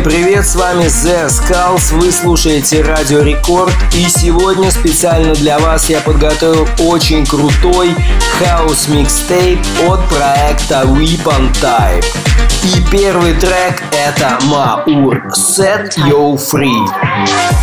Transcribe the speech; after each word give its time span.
Всем 0.00 0.10
привет, 0.10 0.46
с 0.46 0.56
вами 0.56 0.84
The 0.84 1.26
Skulls, 1.26 1.94
вы 1.94 2.10
слушаете 2.10 2.80
Радио 2.80 3.20
Рекорд 3.20 3.74
и 3.94 4.08
сегодня 4.08 4.70
специально 4.70 5.34
для 5.34 5.58
вас 5.58 5.90
я 5.90 6.00
подготовил 6.00 6.66
очень 6.78 7.26
крутой 7.26 7.94
хаос 8.38 8.88
микстейп 8.88 9.58
от 9.86 10.00
проекта 10.08 10.84
Weapon 10.86 11.52
Type. 11.60 12.06
И 12.64 12.82
первый 12.90 13.34
трек 13.34 13.82
это 13.92 14.38
Маур 14.46 15.22
Set 15.36 15.90
You 15.98 16.34
Free. 16.34 17.59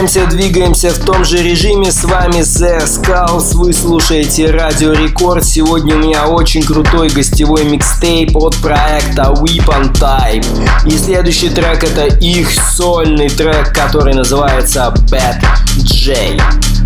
Переключаемся, 0.00 0.26
двигаемся 0.26 0.90
в 0.90 1.04
том 1.04 1.24
же 1.24 1.42
режиме. 1.42 1.92
С 1.92 2.04
вами 2.04 2.40
The 2.40 2.84
Skulls, 2.84 3.54
вы 3.54 3.72
слушаете 3.72 4.50
Радио 4.50 4.92
Рекорд. 4.92 5.44
Сегодня 5.44 5.94
у 5.96 5.98
меня 5.98 6.26
очень 6.26 6.62
крутой 6.62 7.10
гостевой 7.10 7.64
микстейп 7.64 8.36
от 8.36 8.56
проекта 8.56 9.34
Weapon 9.36 9.92
Type. 9.92 10.46
И 10.86 10.96
следующий 10.96 11.50
трек 11.50 11.84
это 11.84 12.06
их 12.06 12.48
сольный 12.50 13.28
трек, 13.28 13.74
который 13.74 14.14
называется 14.14 14.94
Bad 15.10 15.44
J. 15.76 16.40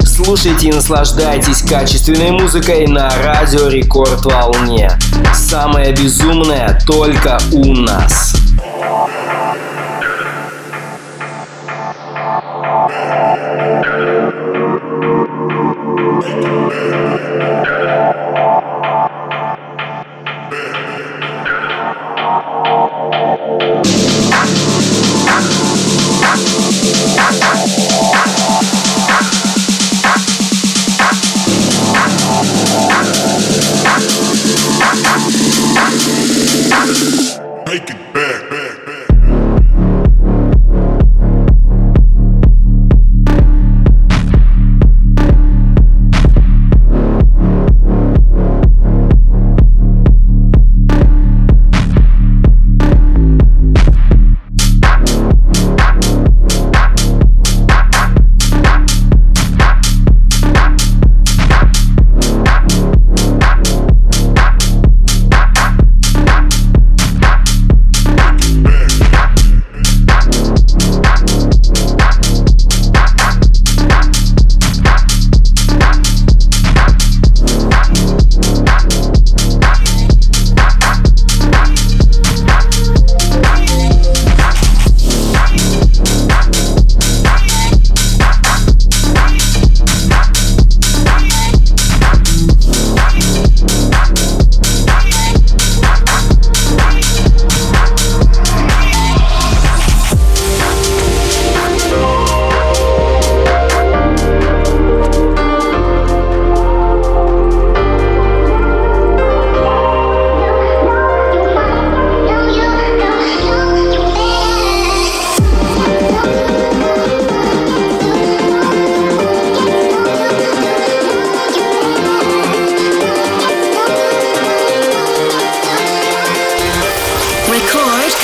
Слушайте 0.05 0.69
и 0.69 0.73
наслаждайтесь 0.73 1.63
качественной 1.63 2.31
музыкой 2.31 2.87
на 2.87 3.11
Радио 3.23 3.69
Рекорд 3.69 4.25
волне. 4.25 4.91
Самое 5.35 5.93
безумное 5.93 6.81
только 6.87 7.39
у 7.53 7.75
нас. 7.75 8.24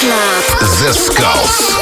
The 0.01 0.95
Skulls. 0.95 1.77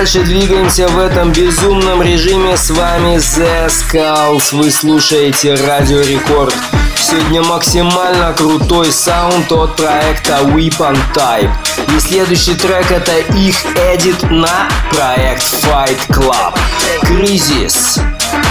Дальше, 0.00 0.22
двигаемся 0.22 0.88
в 0.88 0.98
этом 0.98 1.30
безумном 1.30 2.00
режиме. 2.00 2.56
С 2.56 2.70
вами 2.70 3.16
The 3.16 3.66
Skulls. 3.68 4.44
Вы 4.52 4.70
слушаете 4.70 5.56
Радио 5.56 6.00
Рекорд. 6.00 6.54
Сегодня 6.96 7.42
максимально 7.42 8.32
крутой 8.32 8.92
саунд 8.92 9.52
от 9.52 9.76
проекта 9.76 10.38
Weapon 10.42 10.96
Type. 11.14 11.50
И 11.94 12.00
следующий 12.00 12.54
трек 12.54 12.90
это 12.90 13.18
их 13.36 13.56
эдит 13.76 14.22
на 14.30 14.70
проект 14.90 15.42
Fight 15.64 15.98
Club. 16.08 16.58
Кризис. 17.02 18.00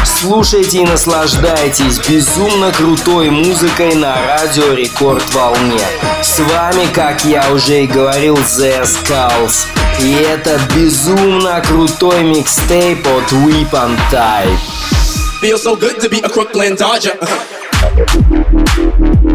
Слушайте 0.05 0.83
и 0.83 0.85
наслаждайтесь 0.85 1.97
безумно 2.07 2.71
крутой 2.71 3.31
музыкой 3.31 3.95
на 3.95 4.13
радио 4.13 4.71
Рекорд 4.73 5.23
Волне. 5.33 5.81
С 6.21 6.37
вами, 6.41 6.85
как 6.93 7.25
я 7.25 7.51
уже 7.51 7.85
и 7.85 7.87
говорил, 7.87 8.35
The 8.35 8.83
Skulls. 8.83 9.78
И 10.01 10.13
это 10.13 10.59
безумно 10.75 11.61
крутой 11.67 12.23
микстейп 12.23 13.05
от 13.05 13.31
Weapon 13.31 13.97
Type. 14.11 14.57
Feels 15.41 15.61
so 15.63 15.75
good 15.75 15.99
to 15.99 16.09
be 16.09 16.19
a 16.19 16.29
Crooklyn 16.29 16.75
Dodger. 16.75 17.17
You 18.99 19.28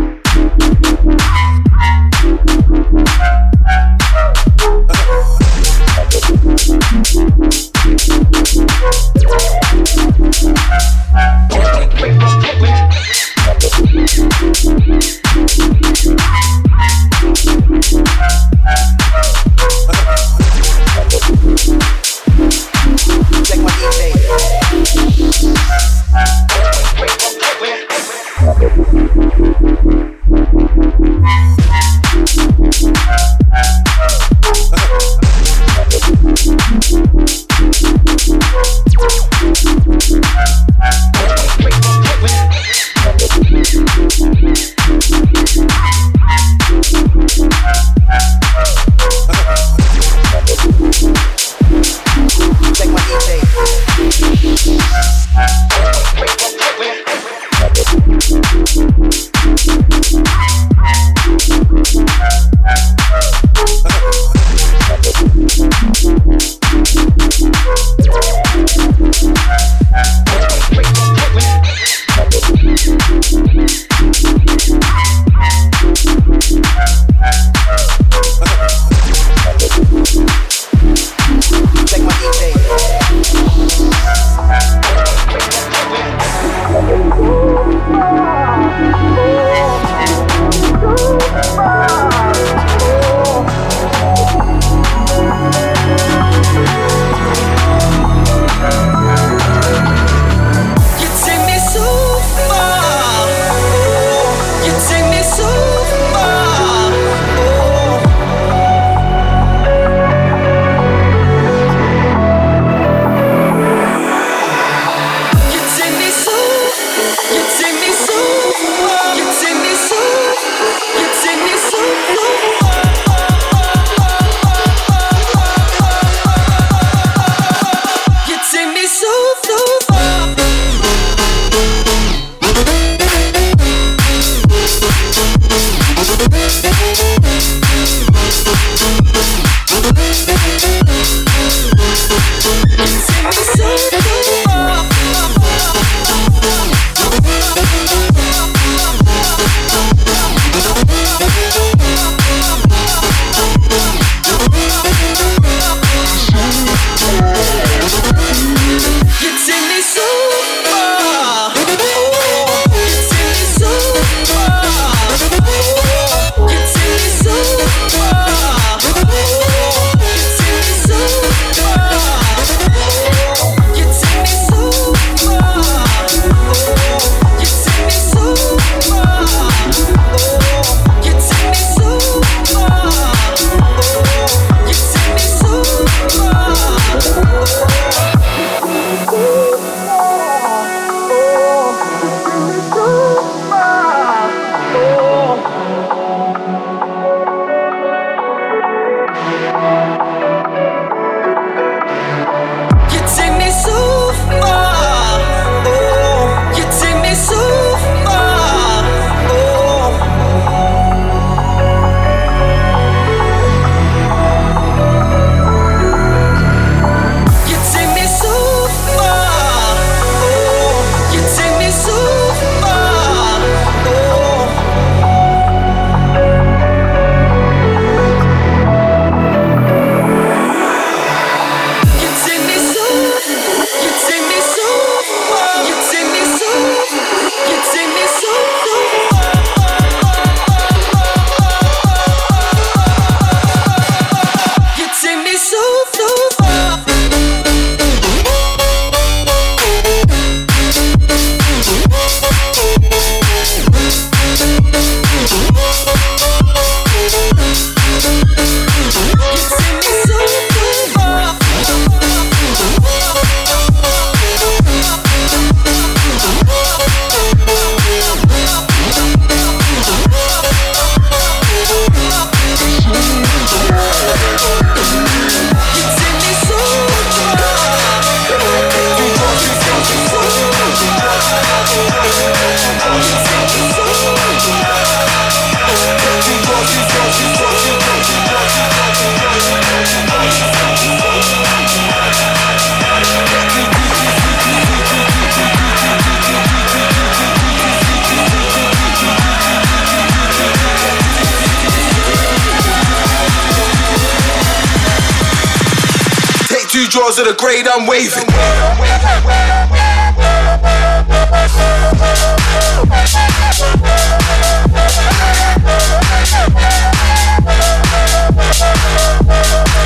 draws 306.88 307.20
of 307.20 307.26
the 307.26 307.34
grade, 307.34 307.68
I'm 307.68 307.87
waving. 307.87 308.26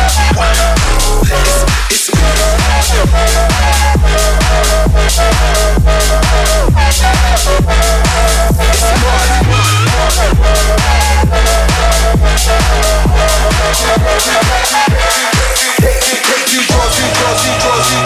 Great, 0.00 0.16
I'm 0.16 0.36
wait, 0.40 0.60
I'm 0.60 0.80
It's 1.90 2.08
Mars, 2.08 2.96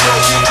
Mars. 0.05 0.44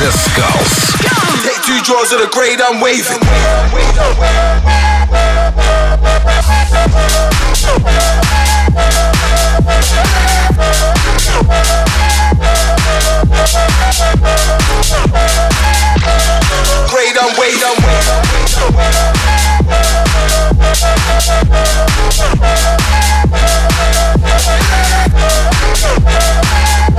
The 0.00 0.10
Skulls. 0.12 0.96
Take 1.44 1.62
two 1.62 1.78
draws 1.84 2.10
of 2.10 2.20
the 2.20 2.28
grade, 2.32 2.58
I'm 2.58 2.80
waving. 2.80 3.20
Grade, 16.88 17.18
I'm 17.20 17.36
waving. 17.38 17.60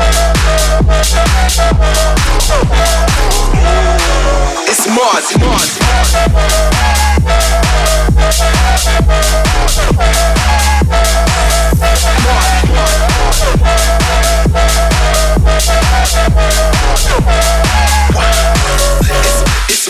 It's 0.04 0.41
Mars, 5.12 5.38
Mars. 5.40 5.78
It's, 19.70 19.88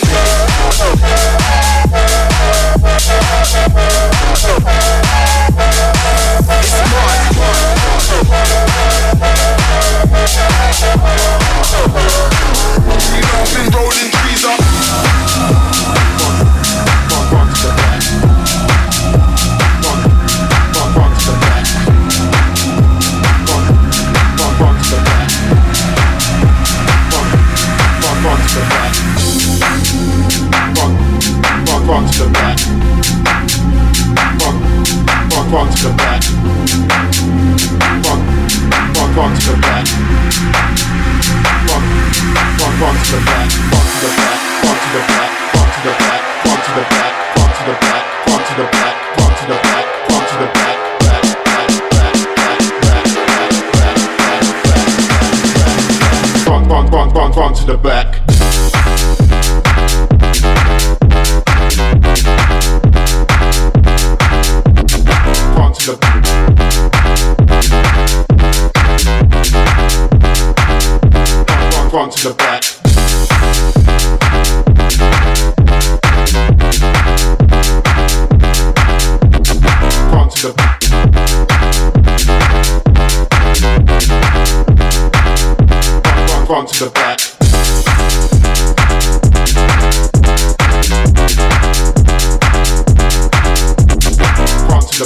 You 13.12 13.20
know 13.20 13.42
I've 13.42 13.54
been 13.54 13.70
rolling 13.74 14.21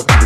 the 0.04 0.25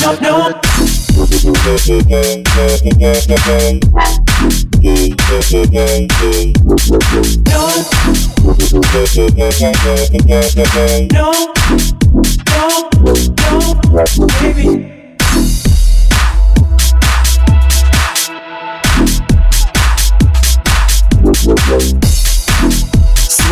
No, 0.00 0.14
no, 0.14 0.48
no, 0.48 0.60
baby. 14.40 14.99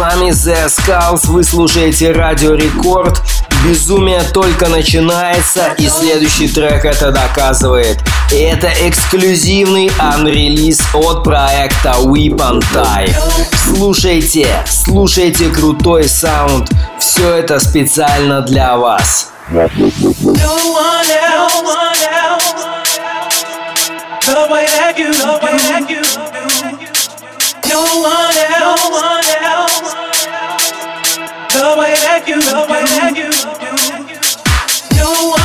Вами 0.09 0.31
The 0.31 0.69
Skulls, 0.69 1.27
вы 1.27 1.45
слушаете 1.45 2.13
Радио 2.13 2.55
Рекорд. 2.55 3.21
Безумие 3.65 4.23
только 4.33 4.69
начинается, 4.69 5.75
и 5.77 5.87
следующий 5.89 6.49
трек 6.49 6.85
это 6.87 7.11
доказывает. 7.13 7.99
Это 8.31 8.69
эксклюзивный 8.89 9.91
анрелиз 9.99 10.81
от 10.95 11.25
проекта 11.25 11.97
Weapon 11.99 12.65
Type. 12.73 13.15
Слушайте, 13.65 14.47
слушайте 14.67 15.51
крутой 15.51 16.09
саунд. 16.09 16.71
Все 16.99 17.35
это 17.35 17.61
специально 17.61 18.41
для 18.41 18.77
вас. 18.77 19.33
No 19.51 19.61
one 19.61 21.11
else, 21.11 21.55
no 21.55 21.69
one 21.69 22.03
else, 22.15 22.55
the 24.27 24.49
way 24.51 24.67
that 24.67 24.99
you, 24.99 25.13
the 25.13 25.39
way 25.43 25.59
that 25.59 25.91
you. 25.91 26.48
No 27.79 27.85
one 27.85 28.37
else, 28.37 28.91
no 28.91 28.91
one 28.91 29.29
else, 29.47 29.95
the 31.55 31.77
way 31.79 31.95
that 31.95 32.25
you, 32.27 32.43
the 32.43 32.67
way 32.67 32.83
that 32.91 33.15
you 33.15 33.31
do. 33.63 34.97
No 34.99 35.38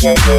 No, 0.00 0.14
no, 0.14 0.38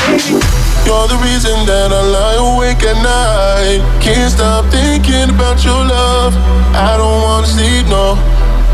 no, 0.00 0.67
you're 0.88 1.06
the 1.06 1.20
reason 1.20 1.66
that 1.66 1.92
I 1.92 2.00
lie 2.00 2.40
awake 2.40 2.82
at 2.82 2.96
night. 3.04 3.84
Can't 4.00 4.32
stop 4.32 4.64
thinking 4.72 5.28
about 5.28 5.62
your 5.62 5.84
love. 5.84 6.32
I 6.72 6.96
don't 6.96 7.20
wanna 7.20 7.46
sleep, 7.46 7.84
no. 7.92 8.16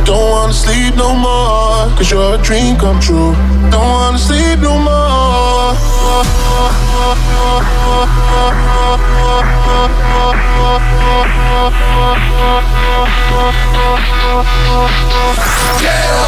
Don't 0.04 0.30
wanna 0.30 0.52
sleep 0.52 0.94
no 0.94 1.12
more. 1.12 1.90
Cause 1.98 2.12
you're 2.12 2.36
a 2.36 2.38
dream 2.38 2.76
come 2.76 3.00
true. 3.00 3.34
Don't 3.68 3.90
wanna 3.98 4.18
sleep 4.18 4.60
no 4.60 4.78
more. 4.78 5.34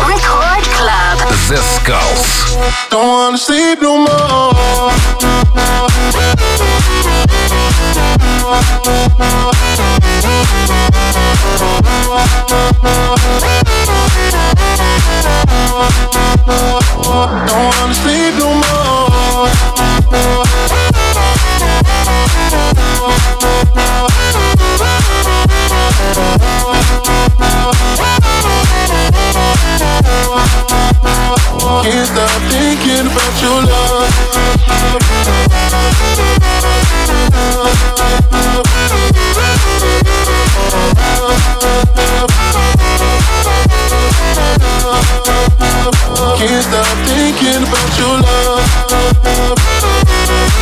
Record 0.07 0.65
Club. 0.77 1.19
The 1.49 1.57
Skulls. 1.57 2.57
Don't 2.91 3.09
wanna 3.09 3.39
sleep 3.39 3.81
no 3.81 3.99
more. 3.99 4.93
Don't 17.47 17.65
wanna 17.65 17.95
sleep 17.95 18.35
no 18.39 18.49
more. 18.55 18.67
Can't 31.87 32.09
stop 32.09 32.43
thinking 32.51 33.07
about 33.07 33.43
your 33.43 33.63
love. 33.63 35.07
Can't 46.39 46.65
stop 46.65 46.97
thinking 47.07 47.63
about 47.63 47.99
your 47.99 48.17
love. 48.21 50.06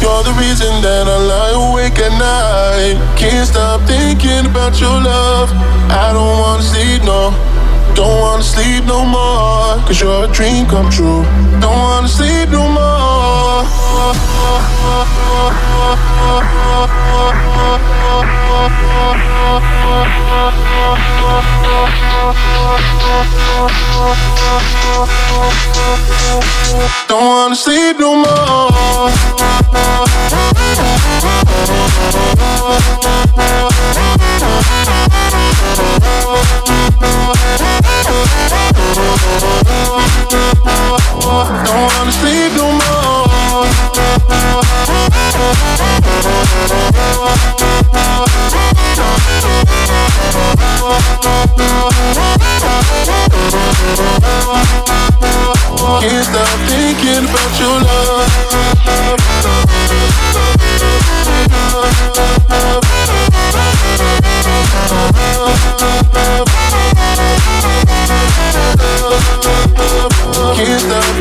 You're 0.00 0.24
the 0.24 0.32
reason 0.40 0.80
that 0.80 1.04
I 1.06 1.18
lie 1.32 1.52
awake 1.60 1.98
at 2.00 2.12
night. 2.16 2.96
Can't 3.16 3.46
stop 3.46 3.82
thinking 3.86 4.46
about 4.46 4.80
your 4.80 4.96
love. 5.00 5.50
I 5.92 6.12
don't 6.12 6.38
wanna 6.40 6.62
sleep, 6.62 7.02
no. 7.04 7.36
Don't 7.94 8.18
wanna 8.20 8.42
sleep 8.42 8.84
no 8.86 9.04
more. 9.04 9.76
Cause 9.84 10.00
you're 10.00 10.24
a 10.24 10.28
dream 10.32 10.66
come 10.66 10.90
true. 10.90 11.22
Don't 11.60 11.78
wanna 11.78 12.08
sleep 12.08 12.48
no 12.48 12.64
more. 12.68 13.20
Don't 27.06 27.26
wanna 27.26 27.56
sleep 27.56 27.98
no 27.98 28.14
more. 28.14 28.69
Can't 56.00 56.24
stop 56.24 56.58
thinking 56.68 57.24
about 57.24 57.58
your 57.58 57.80
love. 57.80 58.30
Can't 70.56 70.80
stop 70.80 71.19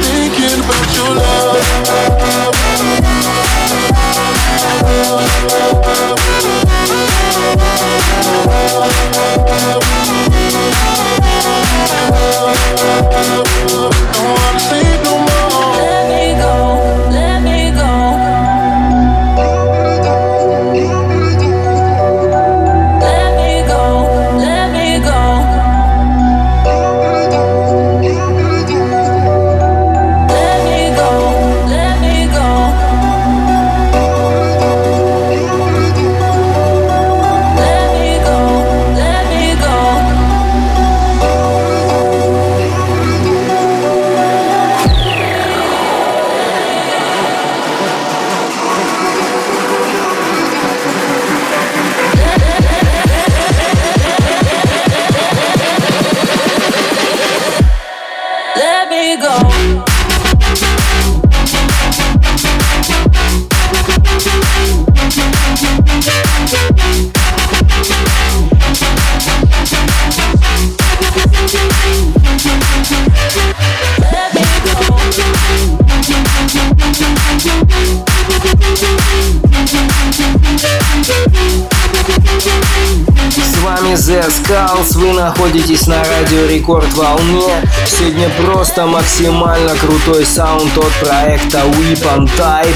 вами 83.69 83.93
The 83.93 84.27
Skulls, 84.29 84.97
вы 84.97 85.13
находитесь 85.13 85.87
на 85.87 86.03
радио 86.03 86.45
Рекорд 86.45 86.93
волне. 86.93 87.61
Сегодня 87.85 88.29
просто 88.29 88.85
максимально 88.85 89.75
крутой 89.75 90.25
саунд 90.25 90.77
от 90.77 90.91
проекта 91.05 91.59
Weapon 91.59 92.29
Type. 92.37 92.75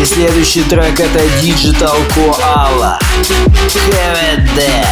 И 0.00 0.04
следующий 0.04 0.62
трек 0.62 0.98
это 0.98 1.20
Digital 1.42 1.96
Koala. 2.14 2.98
Have 3.92 4.18
it 4.32 4.40
there. 4.56 4.86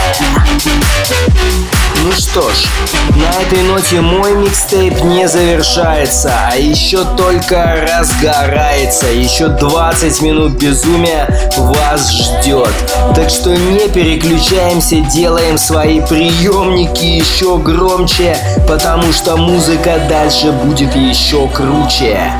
Ну 2.02 2.12
что 2.12 2.40
ж, 2.50 2.66
на 3.14 3.42
этой 3.42 3.62
ноте 3.62 4.00
мой 4.00 4.32
микстейп 4.32 5.02
не 5.02 5.28
завершается, 5.28 6.32
а 6.50 6.56
еще 6.56 7.04
только 7.16 7.86
разгорается. 7.86 9.06
Еще 9.06 9.48
20 9.48 10.22
минут 10.22 10.52
безумия 10.52 11.28
вас 11.58 12.10
ждет. 12.10 12.72
Так 13.14 13.28
что 13.28 13.54
не 13.54 13.86
переключаемся, 13.88 15.00
делаем 15.12 15.58
свои 15.58 16.00
приемники 16.00 17.04
еще 17.04 17.58
громче, 17.58 18.34
потому 18.66 19.12
что 19.12 19.36
музыка 19.36 20.00
дальше 20.08 20.52
будет 20.52 20.96
еще 20.96 21.48
круче. 21.48 22.32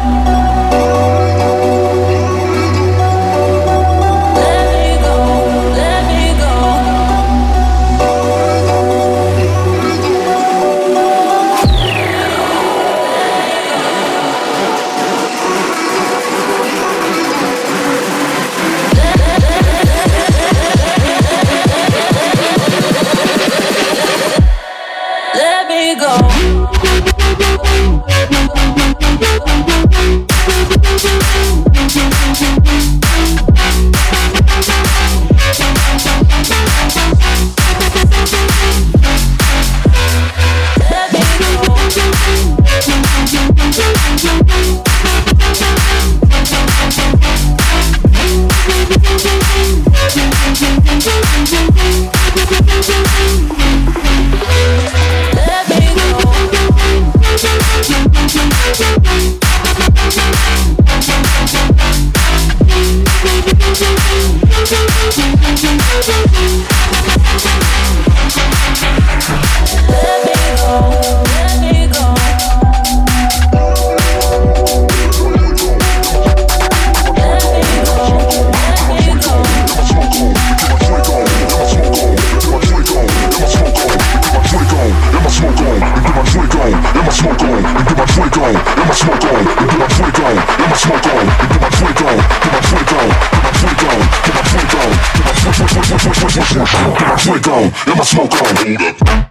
Hold 97.60 99.29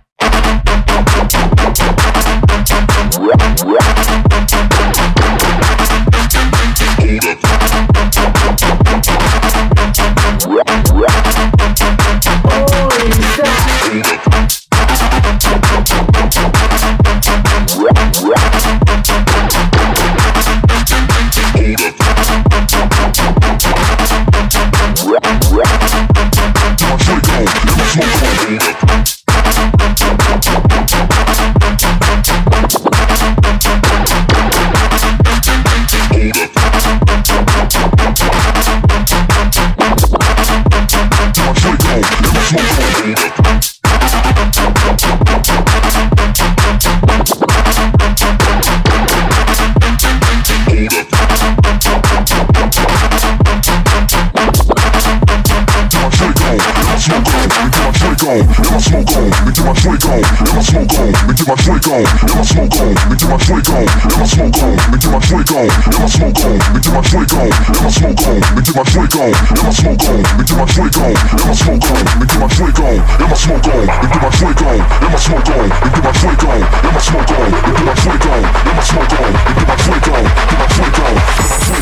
on, 61.89 62.05
and 62.05 62.35
my 62.37 62.43
smoke 62.45 62.75
on, 62.79 62.93
me 63.09 63.15
get 63.17 63.29
my 63.29 63.37
drink 63.37 63.69
on, 63.69 63.81
and 63.81 64.15
my 64.19 64.25
smoke 64.25 64.57
on, 64.61 64.73
me 64.89 64.97
get 64.99 65.11
my 65.11 65.19
drink 65.19 65.51
on, 65.51 65.65
and 65.65 65.97
my 65.99 66.07
smoke 66.09 66.39
on, 66.45 66.57
me 66.73 66.79
get 66.79 66.93
my 66.93 67.01
drink 67.01 67.33
on, 67.33 67.49
and 67.49 67.81
my 67.81 67.89
smoke 67.89 68.23
on, 68.29 68.37
me 68.53 68.61
get 68.61 68.75
my 68.77 68.83
drink 68.85 69.15
on, 69.17 69.29
and 69.29 69.63
my 69.65 69.73
smoke 69.73 70.05
on, 70.05 70.19
me 70.19 70.43
get 70.45 70.57
my 70.59 70.65
drink 70.69 70.97
on, 70.99 71.13
and 71.13 71.45
my 71.45 71.55
smoke 71.57 71.89
on, 71.89 72.03
me 72.19 72.25
get 72.29 72.39
my 72.39 72.47
drink 72.49 72.79
on, 72.79 72.97
and 72.99 73.29
my 73.29 73.37
smoke 73.37 73.67
on, 73.69 73.85
me 73.85 74.05
get 74.05 74.21
my 74.21 74.29
drink 74.37 74.61
on, 74.61 74.79
and 74.79 75.09
my 75.09 75.19
smoke 75.19 75.49
on, 75.49 75.67
me 75.69 75.89
get 75.89 76.03
my 76.03 76.13
drink 76.19 76.43
on, 76.45 76.59
and 76.59 76.93
my 76.93 77.01
smoke 77.01 77.31
on, 77.33 77.47
me 77.49 77.71
get 77.73 77.85
my 77.85 77.93
drink 77.99 78.25
on, 78.29 78.43
and 78.43 78.75
my 78.75 78.83
smoke 78.85 79.13
on, 79.19 79.29
me 79.29 79.51
get 79.55 79.67
my 79.69 79.75
drink 79.79 80.07
on, 80.09 80.23
get 80.29 80.57
my 80.59 80.67
drink 80.69 80.99
on. 80.99 81.15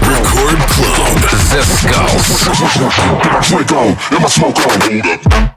Record 0.08 0.60
Club, 0.78 1.16
The 1.51 1.62
Skulls. 1.64 2.28
Get 2.78 3.32
my 3.34 3.41
drink 3.41 3.72
on, 3.72 3.88
and 4.12 4.22
my 4.22 4.30
smoke 4.30 4.58
on. 4.58 4.78
Hold 4.78 5.34
up. 5.34 5.57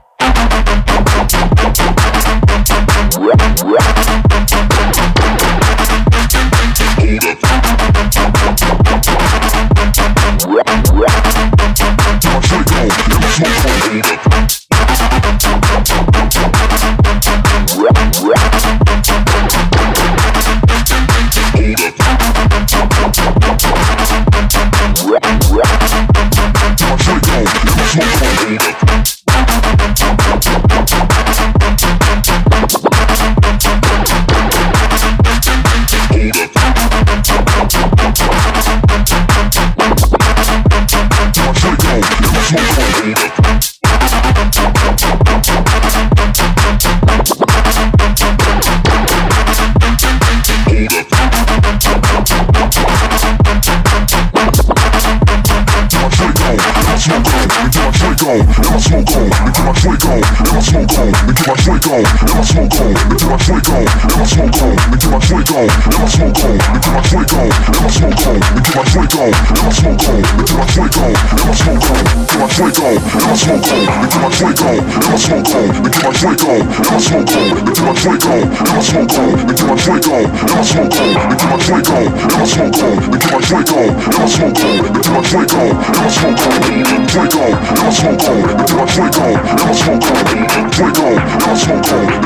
on, 61.91 62.03
let 62.03 62.35
my 62.35 62.41
smoke 62.41 62.73
on, 62.81 62.93
let 62.93 63.21
my 63.27 63.37
drink 63.37 63.69
on 63.69 64.10
my 64.21 64.27
smoke 64.27 64.61
on, 64.61 64.77
and 64.77 65.01
get 65.01 65.09
my 65.09 65.17
drink 65.17 65.49
on, 65.49 65.65
and 65.65 65.97
my 65.97 66.05
smoke 66.05 66.37
on, 66.45 66.53
and 66.53 66.77
get 66.77 66.93
my 66.93 67.01
drink 67.09 67.33
on, 67.33 67.49
and 67.49 67.81
my 67.81 67.89
smoke 67.89 68.21
on, 68.21 68.37
and 68.37 68.61
get 68.61 68.75
my 68.77 68.83
drink 68.85 69.17
on, 69.17 69.33
and 69.33 69.57
my 69.57 69.71
smoke 69.73 70.05
on, 70.05 70.21
and 70.21 70.37
get 70.37 70.53
my 70.53 70.65
drink 70.69 70.97
on, 71.01 71.17
and 71.17 71.41
my 71.41 71.53
smoke 71.57 71.89
on, 71.89 72.05
get 72.21 72.37
my 72.37 72.45
drink 72.53 72.81
on, 72.81 72.97
Let 73.01 73.25
my 73.25 73.35
smoke 73.41 73.69
on, 73.71 73.81
and 73.81 74.11
get 74.11 74.21
my 74.21 74.29
drink 74.29 74.61
on, 74.61 74.77
and 74.77 75.09
my 75.09 75.17
smoke 75.17 75.49
on, 75.49 75.65
and 75.65 75.81
get 75.81 76.03
my 76.05 76.13
drink 76.13 76.43
on, 76.45 76.61
and 76.61 76.85
my 76.85 76.99
smoke 77.01 77.33
on, 77.33 77.49
and 77.51 77.65
get 77.65 77.81
my 77.81 77.93
drink 77.97 78.25
on, 78.29 78.41
and 78.41 78.69
my 78.69 78.81
smoke 78.81 79.17
on, 79.17 79.29
and 79.31 79.57
get 79.57 79.65
my 79.65 79.75
drink 79.81 80.05
on, 80.05 80.21
and 80.21 80.37
my 80.41 80.61
smoke 80.61 81.01
on, 81.01 81.17
and 81.17 81.31
get 81.31 81.49
my 81.49 81.57
drink 81.61 81.89
on, 81.91 82.05
and 82.05 82.37
my 82.37 82.45
smoke 82.45 82.81
on, 82.81 83.01
and 83.01 83.21
get 83.21 83.31
my 83.31 83.41
drink 83.41 83.71
on, 83.71 83.81
and 83.81 83.97
my 84.01 84.21
smoke 84.41 84.47
on, 84.47 84.81
and 84.81 84.91
get 84.91 85.11
my 85.11 85.21
drink 85.21 85.55
on, 85.55 85.71
and 85.71 85.97
my 85.97 86.09
smoke 86.11 86.41
on, 86.41 86.61
and 86.61 87.07
drink 87.09 87.35
on, 87.35 87.51
and 87.51 87.79
my 87.81 87.89
smoke 87.91 88.21
on, 88.21 88.37
and 88.37 88.59
get 88.61 88.77
my 88.77 88.85
drink 88.85 89.17
on, 89.17 89.33
and 89.33 89.61
my 89.61 89.73
smoke 89.73 90.05
on, 90.05 90.19
and 90.21 90.31
drink 90.31 90.31
on, 90.31 90.31
and 90.31 90.31
my 90.31 90.31
smoke 90.31 90.31
on, 90.31 90.31
and 90.31 90.41
get 90.41 90.61
my 90.61 90.69
drink 90.69 90.99
on, 91.01 91.17
and 91.17 91.45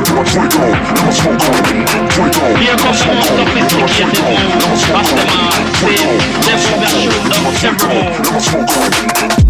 my 0.06 0.24
smoke 0.26 0.56
on, 0.56 0.74
and 0.76 1.00
my 1.06 1.12
smoke 1.12 1.42
on. 1.42 1.85
E 1.86 2.70
a 2.70 2.76
confronto 2.78 3.42
of 3.42 3.48
his 3.54 3.74
wicked 3.76 4.10
demons 4.12 4.82
version 6.42 6.80
of 7.32 7.60
terror 7.60 9.45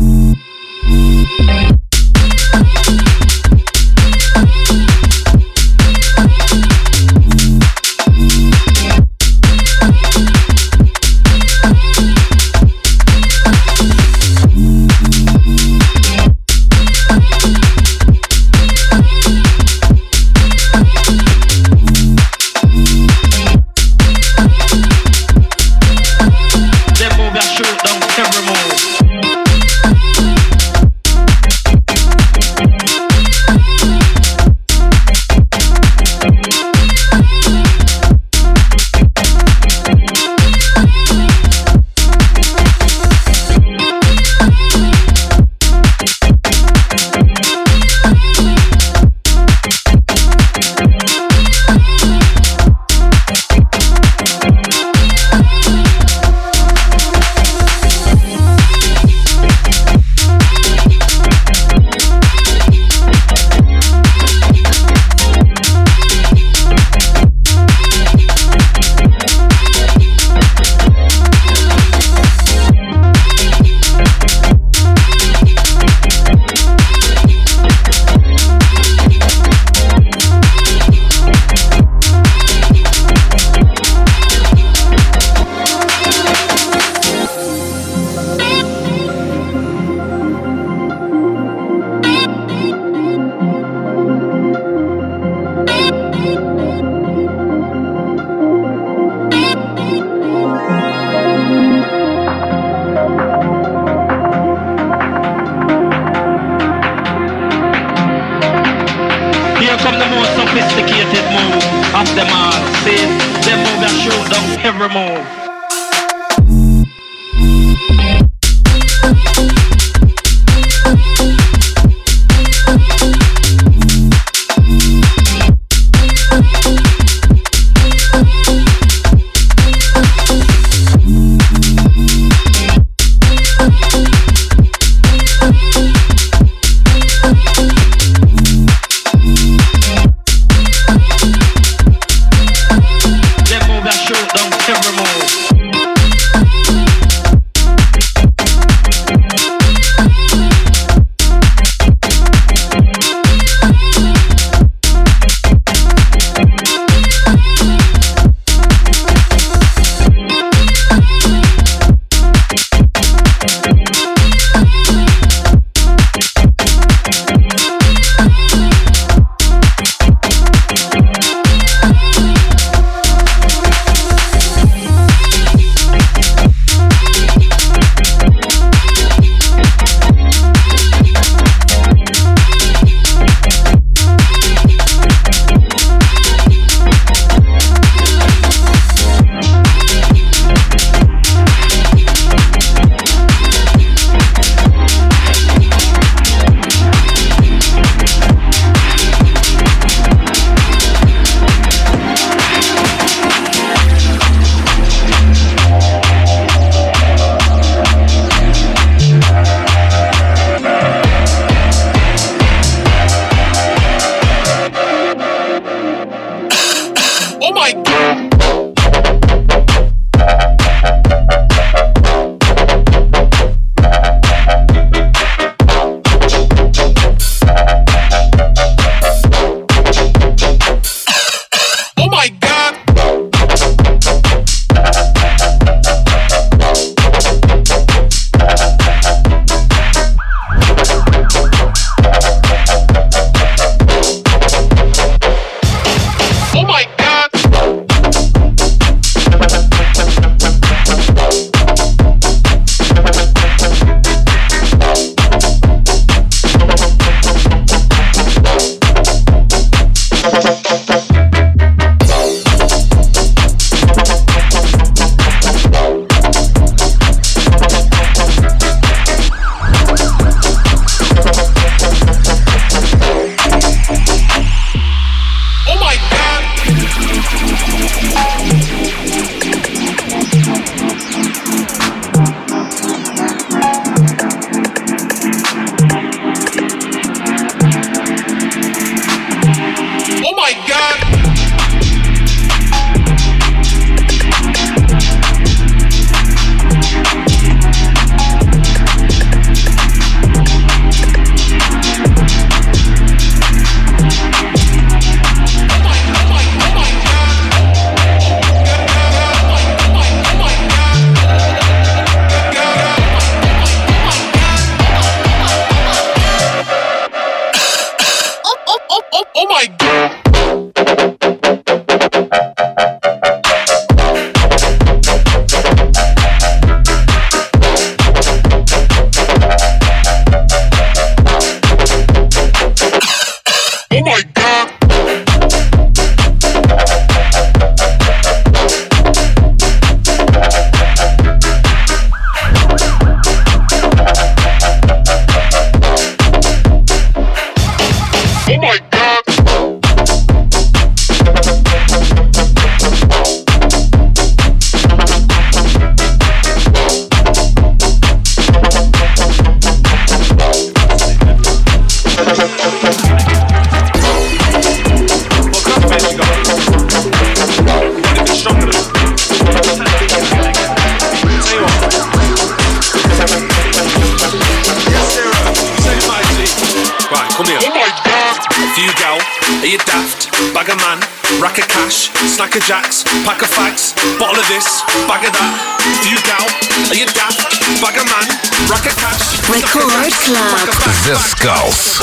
cash, 382.61 382.63
snack 382.63 382.63
of 382.63 382.67
jacks, 382.67 383.03
pack 383.25 383.41
of 383.41 383.49
fags, 383.49 383.95
bottle 384.19 384.39
of 384.39 384.47
this, 384.47 384.81
bag 385.07 385.27
of 385.27 385.33
that. 385.33 385.75
Few 386.03 386.17
gal, 386.23 386.45
are 386.89 386.95
you 386.95 387.05
daft? 387.11 387.59
Bag 387.81 387.97
of 387.99 388.05
man, 388.07 388.27
rack 388.69 388.85
of 388.85 388.95
cash, 388.95 389.43
Record 389.49 389.91
Club. 390.23 390.67
The 391.03 391.15
Skulls. 391.15 391.99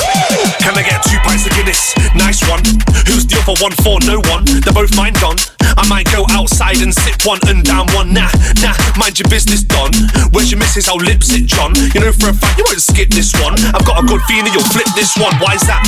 Can 0.59 0.77
I 0.77 0.83
get 0.83 1.01
two 1.03 1.17
pints 1.25 1.45
of 1.45 1.53
Guinness? 1.53 1.93
Nice 2.15 2.41
one. 2.49 2.61
Who's 3.07 3.25
the 3.25 3.41
other 3.41 3.57
one 3.61 3.73
for? 3.83 3.99
No 4.05 4.21
one. 4.29 4.45
They're 4.45 4.73
both 4.73 4.95
mine 4.95 5.13
gone. 5.19 5.37
I 5.77 5.87
might 5.89 6.09
go 6.11 6.25
outside 6.29 6.81
and 6.81 6.93
sip 6.93 7.25
one 7.25 7.39
and 7.47 7.63
down 7.63 7.87
one. 7.93 8.13
Nah, 8.13 8.29
nah, 8.61 8.75
mind 8.97 9.19
your 9.19 9.29
business, 9.29 9.63
Don. 9.63 9.91
Where's 10.31 10.51
your 10.51 10.59
missus? 10.59 10.87
I'll 10.87 11.01
lips 11.01 11.33
it, 11.33 11.45
John. 11.45 11.73
You 11.93 12.01
know 12.01 12.11
for 12.11 12.29
a 12.29 12.35
fact 12.35 12.57
you 12.57 12.65
won't 12.67 12.81
skip 12.81 13.09
this 13.09 13.33
one. 13.41 13.55
I've 13.73 13.85
got 13.85 14.03
a 14.03 14.05
good 14.05 14.21
feeling 14.29 14.51
you'll 14.53 14.67
flip 14.73 14.87
this 14.95 15.17
one. 15.17 15.33
Why 15.41 15.55
is 15.55 15.65
that? 15.65 15.81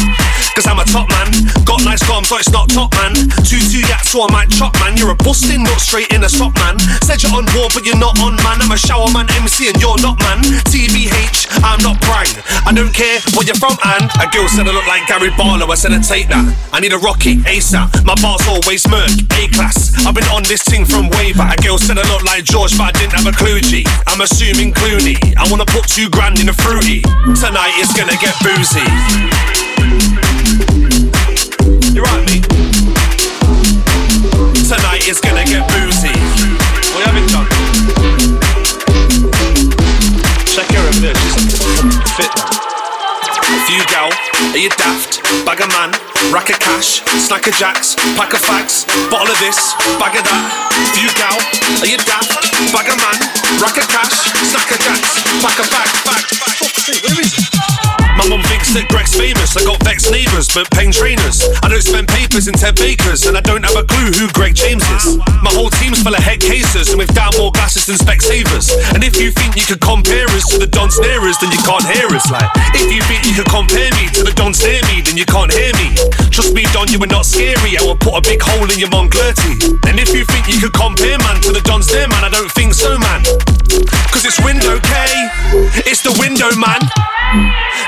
Cause 0.55 0.67
I'm 0.67 0.79
a 0.79 0.87
top 0.87 1.09
man. 1.11 1.29
Got 1.67 1.83
nice 1.83 2.01
arms, 2.09 2.29
so 2.31 2.37
it's 2.39 2.51
not 2.51 2.69
top 2.69 2.93
man. 2.95 3.13
Two 3.43 3.59
two 3.59 3.83
yaks, 3.83 4.15
so 4.15 4.23
I 4.23 4.31
might 4.31 4.49
chop 4.49 4.73
man. 4.79 4.95
You're 4.97 5.11
a 5.11 5.19
busting, 5.19 5.63
not 5.63 5.81
straight 5.81 6.09
in 6.15 6.23
a 6.23 6.29
sock 6.29 6.55
man. 6.63 6.79
Said 7.03 7.21
you're 7.21 7.35
on 7.35 7.45
war, 7.53 7.67
but 7.75 7.83
you're 7.83 7.99
not 7.99 8.17
on 8.23 8.39
man. 8.41 8.63
I'm 8.63 8.71
a 8.71 8.79
shower 8.79 9.11
man, 9.11 9.27
MC, 9.35 9.67
and 9.67 9.77
you're 9.83 9.99
not 9.99 10.17
man. 10.23 10.39
TBH, 10.71 11.61
I'm 11.61 11.81
not 11.83 11.99
prime. 12.01 12.31
I 12.65 12.71
don't 12.71 12.93
care 12.93 13.19
where 13.35 13.45
you're 13.45 13.59
from, 13.59 13.75
and 13.83 14.07
a 14.23 14.25
girl 14.31 14.47
said 14.47 14.67
I 14.67 14.71
look 14.71 14.87
like 14.87 15.05
Gary 15.11 15.29
Barlow. 15.35 15.67
I 15.67 15.75
said 15.75 15.91
I 15.91 15.99
take 15.99 16.31
that. 16.31 16.47
I 16.71 16.79
need 16.79 16.93
a 16.93 16.99
Rocky 16.99 17.37
ASAP. 17.43 18.05
My 18.07 18.15
bars 18.23 18.47
always 18.47 18.87
murk, 18.87 19.11
A 19.35 19.51
class. 19.51 19.74
I've 20.05 20.13
been 20.13 20.27
on 20.29 20.43
this 20.43 20.61
thing 20.63 20.85
from 20.85 21.09
way 21.09 21.33
back. 21.33 21.59
A 21.59 21.61
girl 21.63 21.77
said 21.77 21.97
I 21.97 22.05
look 22.13 22.23
like 22.23 22.43
George, 22.43 22.77
but 22.77 22.83
I 22.83 22.91
didn't 22.91 23.13
have 23.13 23.27
a 23.27 23.35
clue. 23.35 23.59
G. 23.61 23.85
I'm 24.07 24.21
assuming 24.21 24.73
Clooney. 24.73 25.17
I 25.37 25.49
wanna 25.49 25.65
put 25.65 25.87
two 25.87 26.09
grand 26.09 26.39
in 26.39 26.49
a 26.49 26.53
fruity. 26.53 27.01
Tonight 27.33 27.73
it's 27.81 27.93
gonna 27.93 28.17
get 28.21 28.35
boozy. 28.45 28.85
You 31.95 32.03
right, 32.03 32.23
me? 32.29 32.41
Tonight 34.67 35.07
it's 35.07 35.21
gonna 35.21 35.45
get 35.45 35.67
boozy. 35.73 36.13
What 36.93 36.99
you 36.99 37.07
having 37.09 37.27
done? 37.33 37.49
Check 40.45 40.67
her 40.69 40.85
a 40.85 41.01
bit. 41.01 41.17
She's 41.17 42.11
fit 42.13 42.31
now. 42.37 42.74
Few 43.65 43.81
gal, 43.89 44.13
are 44.53 44.61
you 44.61 44.69
daft? 44.69 45.25
Bag 45.41 45.57
a 45.57 45.67
man, 45.73 45.89
rack 46.29 46.53
of 46.53 46.59
cash, 46.61 47.01
snack 47.17 47.47
of 47.47 47.53
jacks, 47.57 47.95
pack 48.13 48.29
of 48.33 48.39
fags, 48.45 48.85
bottle 49.09 49.33
of 49.33 49.39
this, 49.41 49.73
bag 49.97 50.13
of 50.13 50.21
that. 50.21 50.45
Few 50.93 51.09
gal, 51.17 51.33
are 51.81 51.89
you 51.89 51.97
daft? 51.97 52.45
Bag 52.69 52.85
a 52.85 52.95
man, 52.95 53.17
rack 53.57 53.81
of 53.81 53.89
cash, 53.89 54.29
neighbours, 60.11 60.49
but 60.53 60.69
paying 60.71 60.91
trainers. 60.91 61.43
I 61.63 61.69
don't 61.69 61.81
spend 61.81 62.07
papers 62.07 62.47
in 62.47 62.53
Ted 62.53 62.75
Bakers, 62.75 63.25
and 63.25 63.37
I 63.37 63.41
don't 63.41 63.63
have 63.63 63.75
a 63.75 63.83
clue 63.83 64.11
who 64.11 64.27
Greg 64.33 64.55
James 64.55 64.83
is. 65.01 65.17
My 65.41 65.51
whole 65.53 65.69
team's 65.69 66.01
full 66.03 66.13
of 66.13 66.21
head 66.21 66.39
cases, 66.39 66.89
and 66.89 66.97
we've 66.99 67.11
down 67.13 67.31
more 67.37 67.51
glasses 67.51 67.85
than 67.85 67.95
Specsavers. 67.95 68.73
And 68.93 69.03
if 69.03 69.19
you 69.19 69.31
think 69.31 69.55
you 69.55 69.65
could 69.65 69.81
compare 69.81 70.27
us 70.35 70.49
to 70.51 70.57
the 70.57 70.67
Dons 70.67 70.99
near 70.99 71.21
us, 71.25 71.37
then 71.39 71.51
you 71.51 71.61
can't 71.63 71.85
hear 71.85 72.07
us. 72.11 72.25
Like, 72.29 72.49
if 72.75 72.91
you 72.91 73.01
think 73.07 73.25
you 73.25 73.33
could 73.33 73.49
compare 73.49 73.89
me 73.95 74.09
to 74.13 74.21
the 74.23 74.33
Dons 74.33 74.61
near 74.63 74.81
me, 74.91 75.01
then 75.01 75.17
you 75.17 75.25
can't 75.25 75.51
hear 75.51 75.71
me. 75.79 75.95
Trust 76.29 76.53
me, 76.53 76.67
Don, 76.73 76.87
you 76.91 76.99
are 76.99 77.11
not 77.11 77.25
scary. 77.25 77.77
I 77.77 77.81
will 77.83 77.97
put 77.97 78.13
a 78.17 78.21
big 78.21 78.41
hole 78.41 78.67
in 78.69 78.77
your 78.77 78.89
Montclerty. 78.89 79.79
And 79.87 79.99
if 79.99 80.13
you 80.13 80.25
think 80.25 80.47
you 80.51 80.59
could 80.59 80.73
compare 80.73 81.17
man 81.19 81.41
to 81.47 81.51
the 81.51 81.61
Dons 81.61 81.87
there, 81.87 82.07
man, 82.07 82.23
I 82.23 82.29
don't 82.29 82.51
think 82.51 82.73
so, 82.73 82.97
man. 82.97 83.23
Cause 84.11 84.23
it's 84.25 84.39
window 84.43 84.79
K, 84.79 84.93
it's 85.83 86.01
the 86.01 86.15
window 86.19 86.53
man. 86.55 86.79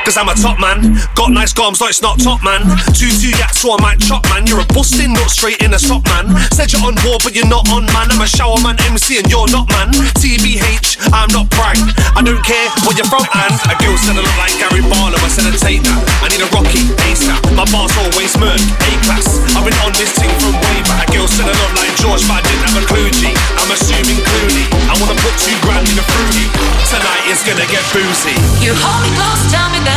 Cause 0.07 0.15
I'm 0.15 0.31
a 0.31 0.39
top 0.39 0.55
man, 0.55 0.95
got 1.19 1.35
nice 1.35 1.51
gums, 1.51 1.83
like 1.83 1.91
it's 1.91 1.99
not 1.99 2.15
top 2.15 2.39
man. 2.39 2.63
Two 2.95 3.11
two 3.11 3.35
yaks, 3.35 3.59
so 3.59 3.75
I 3.75 3.77
might 3.83 3.99
chop 3.99 4.23
man. 4.31 4.47
You're 4.47 4.63
a 4.63 4.67
busting, 4.71 5.11
not 5.11 5.27
straight 5.27 5.59
in 5.59 5.75
a 5.75 5.79
sock 5.79 5.99
man. 6.07 6.31
Said 6.55 6.71
you're 6.71 6.79
on 6.87 6.95
war, 7.03 7.19
but 7.19 7.35
you're 7.35 7.51
not 7.51 7.67
on 7.75 7.83
man. 7.91 8.07
I'm 8.15 8.23
a 8.23 8.23
shower 8.23 8.55
man, 8.63 8.79
MC, 8.87 9.19
and 9.19 9.27
you're 9.27 9.51
not 9.51 9.67
man. 9.67 9.91
TBH, 10.15 11.11
I'm 11.11 11.27
not 11.35 11.51
prank. 11.51 11.83
I 12.15 12.23
don't 12.23 12.39
care 12.39 12.71
where 12.87 12.95
you're 12.95 13.11
from, 13.11 13.27
and 13.35 13.51
a 13.67 13.75
girl 13.83 13.99
said 13.99 14.15
I 14.15 14.23
look 14.23 14.37
like 14.39 14.55
Gary 14.55 14.79
Barlow. 14.87 15.19
I 15.19 15.27
said 15.27 15.43
I'd 15.43 15.59
take 15.59 15.83
that. 15.83 15.99
I 16.23 16.31
need 16.31 16.39
a 16.39 16.47
Rocky 16.55 16.87
ASAP. 17.03 17.43
My 17.59 17.67
bars 17.67 17.91
always 17.99 18.31
murk, 18.39 18.63
A 18.87 18.91
class. 19.03 19.27
I've 19.59 19.67
been 19.67 19.75
on 19.83 19.91
this 19.91 20.15
thing 20.15 20.31
from 20.39 20.55
way 20.55 20.87
back. 20.87 21.03
A 21.03 21.19
girl 21.19 21.27
said 21.27 21.51
I 21.51 21.55
look 21.59 21.83
like 21.83 21.91
George, 21.99 22.23
but 22.31 22.39
I 22.39 22.47
didn't 22.47 22.63
have 22.63 22.79
a 22.79 22.83
clue. 22.87 23.11
G. 23.11 23.35
I'm 23.59 23.67
assuming 23.75 24.23
Clooney. 24.23 24.71
I 24.87 24.95
wanna 25.03 25.19
put 25.19 25.35
two 25.35 25.51
grand 25.67 25.83
in 25.83 25.99
a 25.99 26.05
fruity. 26.15 26.47
Tonight 26.87 27.27
it's 27.27 27.43
gonna 27.43 27.67
get 27.67 27.83
boozy. 27.91 28.39
You 28.63 28.71
hold 28.71 29.03
me 29.03 29.11
close, 29.19 29.51
tell 29.51 29.67
me 29.75 29.83
that 29.83 29.96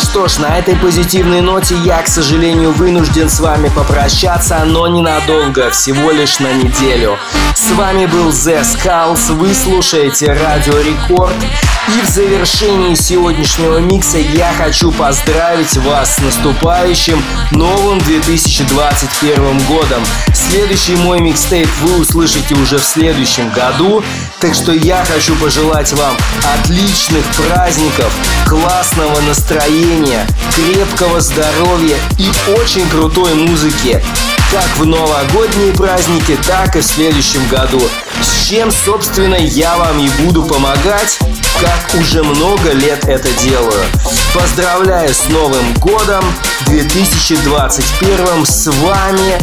что 0.00 0.28
ж, 0.28 0.38
на 0.38 0.58
этой 0.58 0.76
позитивной 0.76 1.40
ноте 1.40 1.76
я, 1.84 2.02
к 2.02 2.08
сожалению, 2.08 2.72
вынужден 2.72 3.28
с 3.28 3.40
вами 3.40 3.68
попрощаться, 3.68 4.62
но 4.64 4.88
ненадолго, 4.88 5.70
всего 5.70 6.10
лишь 6.10 6.38
на 6.38 6.52
неделю. 6.52 7.18
С 7.54 7.70
вами 7.72 8.06
был 8.06 8.30
The 8.30 8.62
Skulls, 8.62 9.32
вы 9.34 9.54
слушаете 9.54 10.32
Радио 10.32 10.78
Рекорд. 10.78 11.34
И 11.88 12.06
в 12.06 12.08
завершении 12.08 12.94
сегодняшнего 12.94 13.78
микса 13.78 14.18
я 14.18 14.52
хочу 14.56 14.92
поздравить 14.92 15.76
вас 15.78 16.16
с 16.16 16.18
наступающим 16.20 17.20
новым 17.50 17.98
2021 18.00 19.58
годом. 19.64 20.02
Следующий 20.32 20.94
мой 20.96 21.20
микстейп 21.20 21.68
вы 21.80 22.00
услышите 22.00 22.54
уже 22.54 22.78
в 22.78 22.84
следующем 22.84 23.50
году, 23.50 24.04
так 24.40 24.54
что 24.54 24.72
я 24.72 25.04
хочу 25.04 25.34
пожелать 25.36 25.92
вам 25.94 26.16
отличных 26.54 27.24
праздников, 27.34 28.12
классного 28.46 29.20
настроения, 29.22 29.89
крепкого 30.54 31.20
здоровья 31.20 31.96
и 32.16 32.30
очень 32.52 32.88
крутой 32.90 33.34
музыки 33.34 34.00
как 34.52 34.66
в 34.78 34.84
новогодние 34.84 35.72
праздники, 35.72 36.36
так 36.46 36.74
и 36.74 36.80
в 36.80 36.84
следующем 36.84 37.46
году. 37.48 37.80
С 38.20 38.48
чем, 38.48 38.70
собственно, 38.72 39.36
я 39.36 39.76
вам 39.76 40.00
и 40.00 40.08
буду 40.22 40.42
помогать, 40.42 41.18
как 41.60 42.00
уже 42.00 42.22
много 42.22 42.72
лет 42.72 43.04
это 43.08 43.28
делаю. 43.42 43.84
Поздравляю 44.34 45.14
с 45.14 45.28
Новым 45.28 45.74
годом 45.74 46.24
2021 46.66 48.44
с 48.44 48.66
вами 48.66 49.38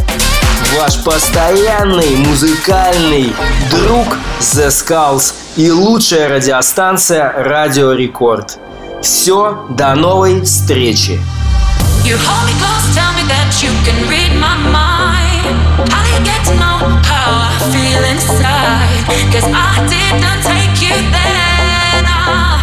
ваш 0.78 1.02
постоянный 1.04 2.18
музыкальный 2.18 3.34
друг 3.72 4.18
The 4.42 4.68
Skulls 4.68 5.34
и 5.56 5.72
лучшая 5.72 6.28
радиостанция 6.28 7.32
Радио 7.32 7.94
Рекорд. 7.94 8.60
Все, 9.02 9.66
до 9.70 9.96
новой 9.96 10.42
встречи! 10.42 11.20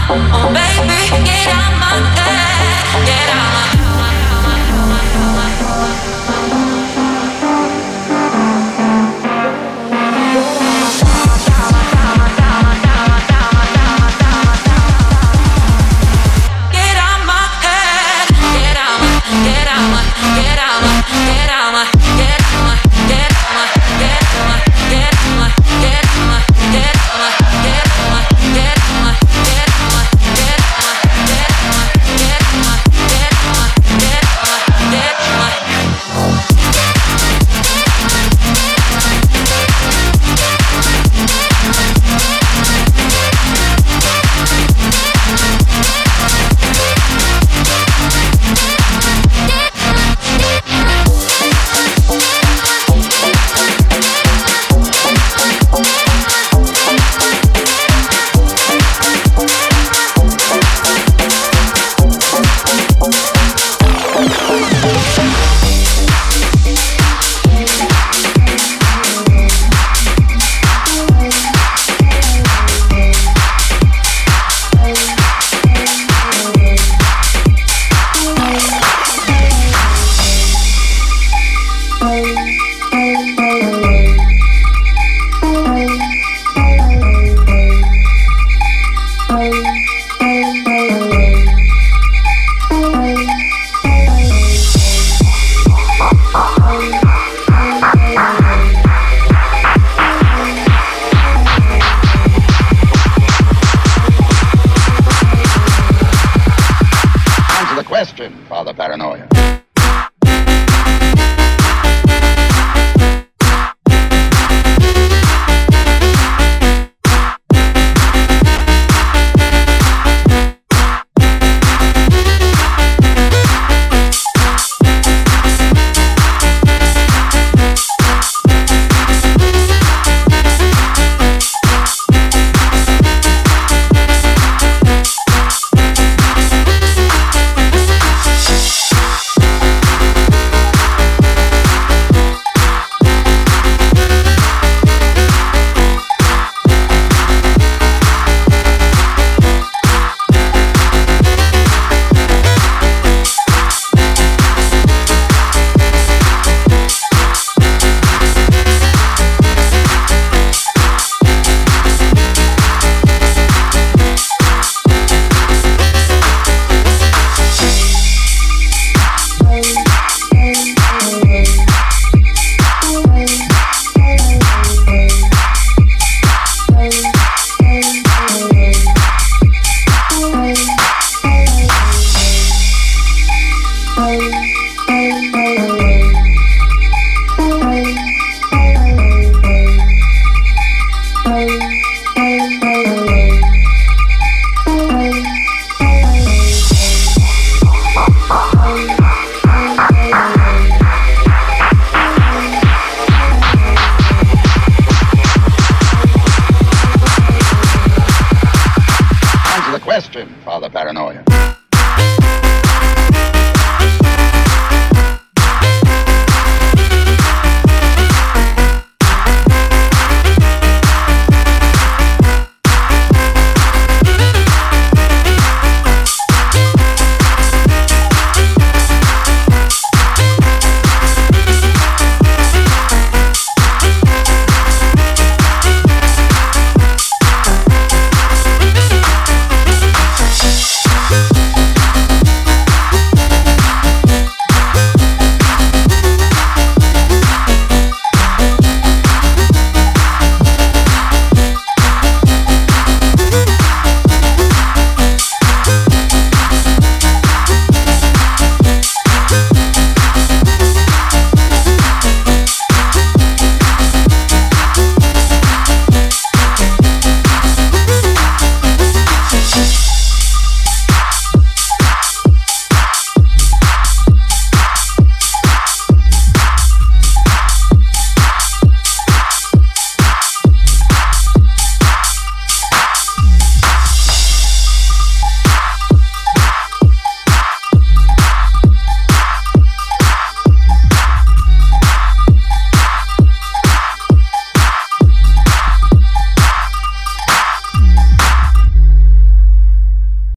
Oh, 0.06 0.52
baby, 0.52 1.24
get 1.24 1.48
out 1.48 1.63